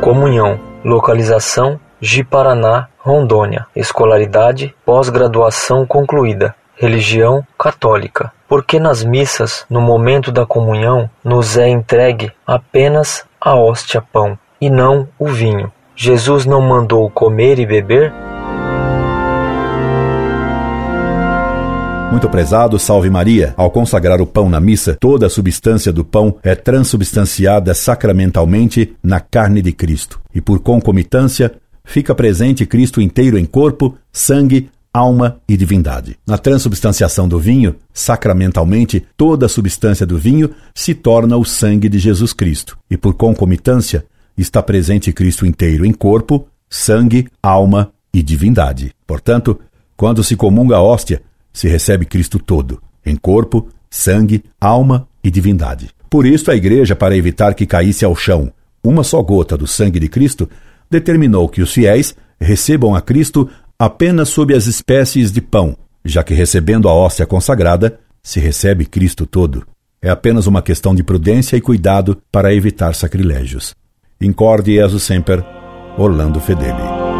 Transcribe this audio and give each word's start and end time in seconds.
comunhão. 0.00 0.58
Localização: 0.84 1.80
Ji-Paraná, 2.00 2.88
Rondônia. 2.98 3.66
Escolaridade: 3.74 4.74
pós-graduação 4.84 5.86
concluída. 5.86 6.54
Religião 6.76 7.44
católica. 7.58 8.32
Porque 8.48 8.78
nas 8.78 9.02
missas, 9.02 9.64
no 9.68 9.80
momento 9.80 10.30
da 10.30 10.46
comunhão, 10.46 11.10
nos 11.24 11.56
é 11.56 11.68
entregue 11.68 12.30
apenas 12.46 13.24
a 13.40 13.54
hóstia 13.54 14.02
pão 14.12 14.38
e 14.60 14.70
não 14.70 15.08
o 15.18 15.26
vinho. 15.26 15.72
Jesus 15.94 16.44
não 16.44 16.60
mandou 16.60 17.10
comer 17.10 17.58
e 17.58 17.66
beber? 17.66 18.12
Muito 22.10 22.30
prezado, 22.30 22.78
salve 22.78 23.10
Maria. 23.10 23.52
Ao 23.56 23.70
consagrar 23.70 24.20
o 24.20 24.26
pão 24.26 24.48
na 24.48 24.60
missa, 24.60 24.96
toda 24.98 25.26
a 25.26 25.30
substância 25.30 25.92
do 25.92 26.04
pão 26.04 26.36
é 26.42 26.54
transubstanciada 26.54 27.74
sacramentalmente 27.74 28.96
na 29.02 29.20
carne 29.20 29.60
de 29.60 29.72
Cristo. 29.72 30.20
E 30.34 30.40
por 30.40 30.60
concomitância, 30.60 31.52
fica 31.84 32.14
presente 32.14 32.64
Cristo 32.64 33.00
inteiro 33.00 33.36
em 33.36 33.44
corpo, 33.44 33.96
sangue, 34.12 34.70
alma 34.94 35.38
e 35.46 35.56
divindade. 35.56 36.16
Na 36.26 36.38
transubstanciação 36.38 37.28
do 37.28 37.38
vinho, 37.38 37.76
sacramentalmente, 37.92 39.04
toda 39.16 39.44
a 39.44 39.48
substância 39.48 40.06
do 40.06 40.16
vinho 40.16 40.50
se 40.74 40.94
torna 40.94 41.36
o 41.36 41.44
sangue 41.44 41.88
de 41.88 41.98
Jesus 41.98 42.32
Cristo. 42.32 42.78
E 42.90 42.96
por 42.96 43.14
concomitância, 43.14 44.06
está 44.38 44.62
presente 44.62 45.12
Cristo 45.12 45.44
inteiro 45.44 45.84
em 45.84 45.92
corpo, 45.92 46.46
sangue, 46.70 47.28
alma 47.42 47.92
e 48.14 48.22
divindade. 48.22 48.92
Portanto, 49.06 49.60
quando 49.96 50.24
se 50.24 50.36
comunga 50.36 50.76
a 50.76 50.82
hóstia, 50.82 51.20
se 51.56 51.68
recebe 51.68 52.04
Cristo 52.04 52.38
todo, 52.38 52.82
em 53.04 53.16
corpo, 53.16 53.66
sangue, 53.88 54.44
alma 54.60 55.08
e 55.24 55.30
divindade. 55.30 55.88
Por 56.10 56.26
isso, 56.26 56.50
a 56.50 56.54
Igreja, 56.54 56.94
para 56.94 57.16
evitar 57.16 57.54
que 57.54 57.64
caísse 57.64 58.04
ao 58.04 58.14
chão 58.14 58.52
uma 58.84 59.02
só 59.02 59.22
gota 59.22 59.56
do 59.56 59.66
sangue 59.66 59.98
de 59.98 60.06
Cristo, 60.06 60.50
determinou 60.90 61.48
que 61.48 61.62
os 61.62 61.72
fiéis 61.72 62.14
recebam 62.38 62.94
a 62.94 63.00
Cristo 63.00 63.48
apenas 63.78 64.28
sob 64.28 64.54
as 64.54 64.66
espécies 64.66 65.32
de 65.32 65.40
pão, 65.40 65.74
já 66.04 66.22
que 66.22 66.34
recebendo 66.34 66.90
a 66.90 66.94
hóstia 66.94 67.24
consagrada, 67.24 67.98
se 68.22 68.38
recebe 68.38 68.84
Cristo 68.84 69.24
todo. 69.24 69.66
É 70.02 70.10
apenas 70.10 70.46
uma 70.46 70.60
questão 70.60 70.94
de 70.94 71.02
prudência 71.02 71.56
e 71.56 71.60
cuidado 71.62 72.20
para 72.30 72.52
evitar 72.52 72.94
sacrilégios. 72.94 73.74
Incorde 74.20 74.74
Jesus 74.74 75.04
Semper, 75.04 75.42
Orlando 75.96 76.38
Fedeli. 76.38 77.15